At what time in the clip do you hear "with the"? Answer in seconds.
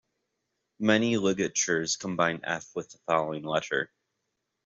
2.73-2.97